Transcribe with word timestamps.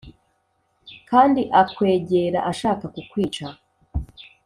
kandi 1.09 1.41
akwegera 1.61 2.39
ashaka 2.51 2.85
kukwica 2.93 3.45